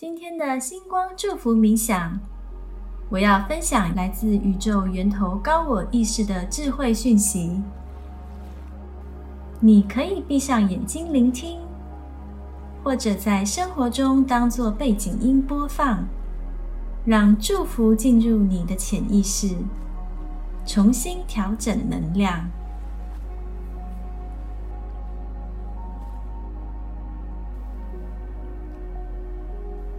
[0.00, 2.20] 今天的星光祝福冥想，
[3.08, 7.60] 我要分享来自宇宙源头高我意识的智慧讯息。
[9.58, 11.58] 你可以闭上眼睛聆听，
[12.84, 16.04] 或者在生活中当做背景音播放，
[17.04, 19.52] 让祝福进入你的潜意识，
[20.64, 22.48] 重新调整能量。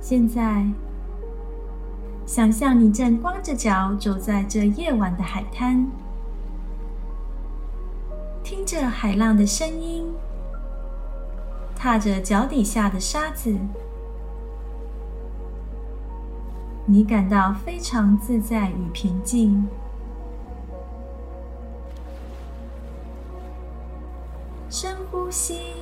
[0.10, 0.66] 现在，
[2.26, 5.88] 想象你正光着脚走在这夜晚的海滩，
[8.44, 10.12] 听着海浪的声音，
[11.76, 13.56] 踏着脚底下的沙子，
[16.88, 19.68] 你感到非常自在与平静。
[24.72, 25.76] 深呼吸。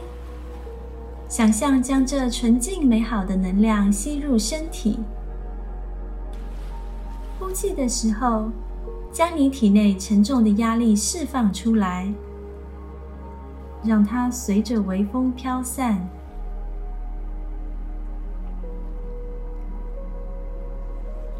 [1.30, 5.00] 想象将这纯净美好的能量吸入身体，
[7.38, 8.50] 呼气的时候，
[9.12, 12.14] 将你体内沉重的压力释放出来，
[13.84, 16.08] 让它随着微风飘散。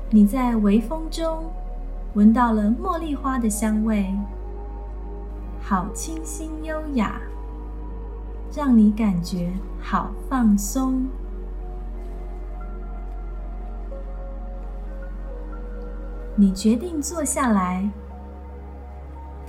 [0.10, 1.50] 你在微风中
[2.14, 4.14] 闻到了茉莉花的香味，
[5.62, 7.22] 好清新优雅。
[8.56, 11.08] 让你感觉好放松。
[16.36, 17.90] 你决定坐下来，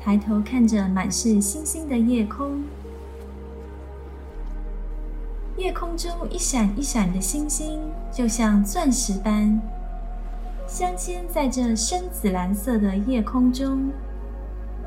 [0.00, 2.62] 抬头看着满是星星的夜空。
[5.56, 7.80] 夜空中一闪一闪的星星，
[8.12, 9.60] 就像钻石般
[10.66, 13.90] 镶嵌在这深紫蓝色的夜空中，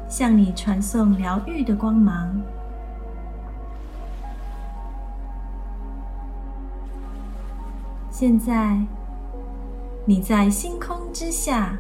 [0.07, 2.41] 向你传送疗愈的光芒。
[8.21, 8.77] 现在，
[10.05, 11.75] 你在星空之下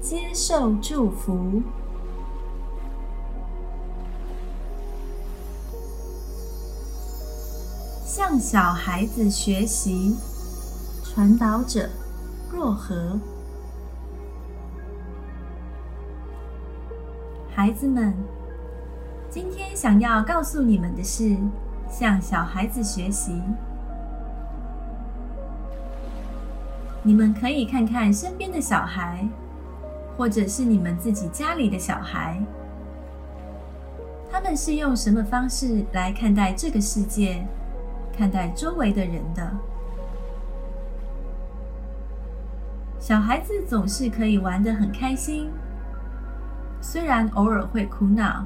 [0.00, 1.62] 接受祝福，
[8.04, 10.16] 向小孩子学习。
[11.04, 11.88] 传导者
[12.50, 13.16] 若何？
[17.54, 18.12] 孩子们，
[19.30, 21.36] 今天想要告诉你们的是，
[21.88, 23.40] 向小孩子学习。
[27.04, 29.26] 你们可以看看身边的小孩，
[30.16, 32.40] 或者是你们自己家里的小孩，
[34.30, 37.44] 他们是用什么方式来看待这个世界、
[38.16, 39.50] 看待周围的人的？
[43.00, 45.50] 小孩子总是可以玩得很开心，
[46.80, 48.44] 虽然偶尔会哭闹，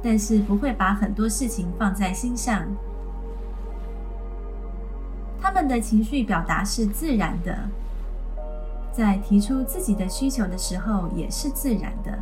[0.00, 2.64] 但是不会把很多事情放在心上。
[5.54, 7.56] 他们的情绪表达是自然的，
[8.92, 12.18] 在提出自己的需求的时候也是自然的。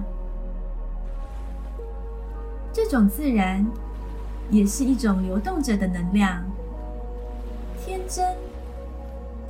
[2.75, 3.67] 这种自然
[4.51, 6.45] 也是一种流动着的能量，
[7.83, 8.37] 天真、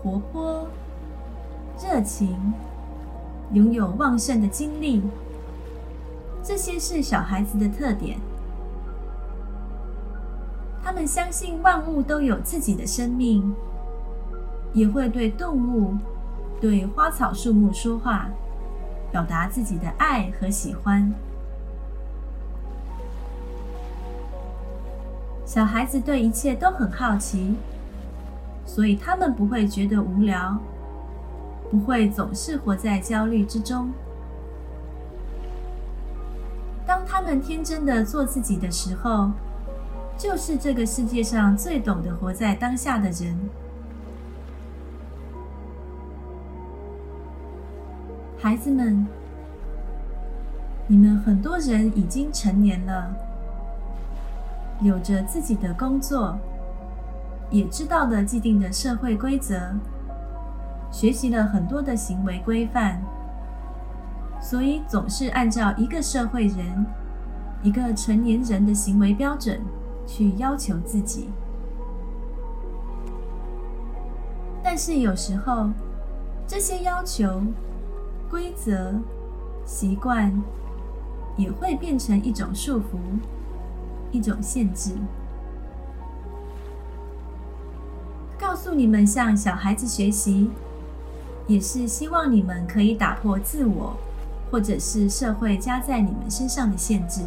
[0.00, 0.68] 活泼、
[1.82, 2.54] 热情，
[3.52, 5.02] 拥有旺盛的精力，
[6.40, 8.16] 这些是小孩子的特点。
[10.84, 13.54] 他们相信万物都有自己的生命，
[14.72, 15.94] 也会对动物、
[16.60, 18.28] 对花草树木说话，
[19.10, 21.12] 表达自己的爱和喜欢。
[25.44, 27.54] 小孩子对一切都很好奇，
[28.64, 30.58] 所以他们不会觉得无聊，
[31.70, 33.90] 不会总是活在焦虑之中。
[36.86, 39.30] 当他们天真的做自己的时候。
[40.18, 43.36] 就是这个世界上最懂得活在当下的人，
[48.42, 49.06] 孩子们，
[50.88, 53.14] 你们很多人已经成年了，
[54.80, 56.36] 有着自己的工作，
[57.52, 59.76] 也知道了既定的社会规则，
[60.90, 63.00] 学习了很多的行为规范，
[64.40, 66.84] 所以总是按照一个社会人、
[67.62, 69.60] 一个成年人的行为标准。
[70.04, 71.30] 去要求自己，
[74.60, 75.70] 但是有时候
[76.44, 77.40] 这些要求、
[78.32, 78.94] 规则、
[79.66, 80.32] 习惯
[81.36, 82.96] 也会变成一种束缚、
[84.10, 84.92] 一种限制。
[88.40, 90.50] 告诉你们，向小孩子学习，
[91.46, 93.94] 也是希望你们可以打破自我
[94.50, 97.20] 或者是社会加在你们身上的限制。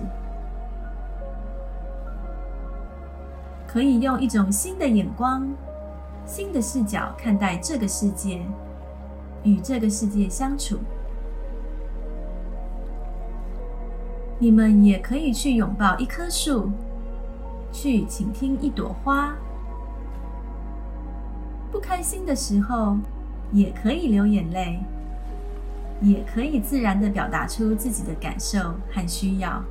[3.68, 5.48] 可以用一种新的眼光
[6.25, 8.42] 新的视角看待这个世界，
[9.44, 10.80] 与这个世界相处。
[14.37, 16.69] 你们也可以去拥抱一棵树，
[17.71, 19.33] 去倾听一朵花。
[21.71, 22.97] 不开心的时候，
[23.51, 24.79] 也可以流眼泪，
[26.01, 28.59] 也可以自然的表达出自己的感受
[28.91, 29.63] 和需要。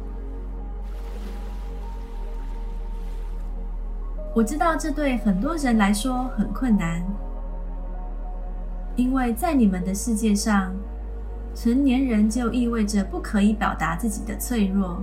[4.34, 7.04] 我知道这对很多人来说很困难，
[8.96, 10.74] 因为在你们的世界上，
[11.54, 15.00] 成年人就意味着不可以表达自己的脆弱，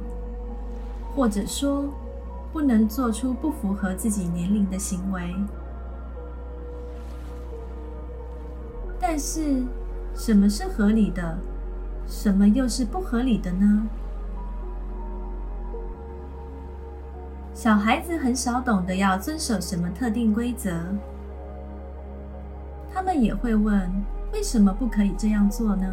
[1.15, 1.86] 或者说
[2.51, 5.33] 不能做出不符合自己年龄的行为。
[9.00, 9.63] 但是，
[10.13, 11.38] 什么是合理的？
[12.06, 13.88] 什么又是不合理的呢？
[17.54, 20.71] 小孩子很少懂得要遵守什么特定规则，
[22.94, 23.89] 他们也会问：
[24.33, 25.88] 为什么不可以这样做呢？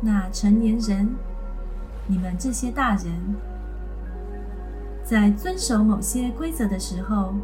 [0.00, 1.14] 那成年人，
[2.06, 3.12] 你们这些大人，
[5.04, 7.34] 在遵守某些规则的时候，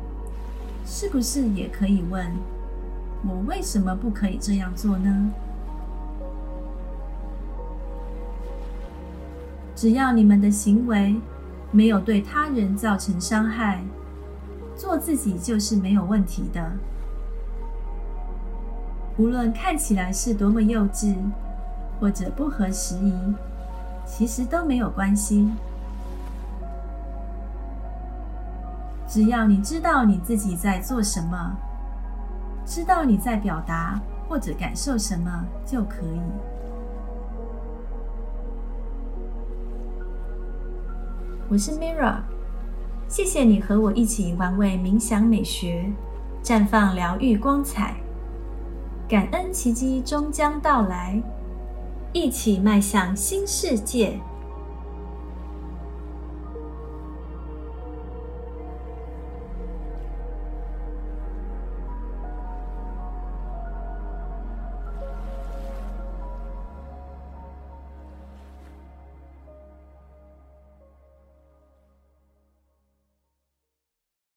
[0.84, 2.26] 是不是也可以问：
[3.26, 5.30] 我为什么不可以这样做呢？
[9.74, 11.16] 只要你们的行为。
[11.72, 13.82] 没有对他人造成伤害，
[14.76, 16.70] 做自己就是没有问题的。
[19.16, 21.16] 无论看起来是多么幼稚
[22.00, 23.14] 或者不合时宜，
[24.04, 25.50] 其实都没有关系。
[29.06, 31.56] 只要你知道你自己在做什么，
[32.66, 36.20] 知道你在表达或者感受什么就可以。
[41.48, 42.16] 我是 Mira，
[43.06, 45.92] 谢谢你和我一起玩味冥想美学，
[46.42, 47.94] 绽放疗愈光彩，
[49.06, 51.22] 感恩奇迹终将到来，
[52.14, 54.16] 一起迈向新世界。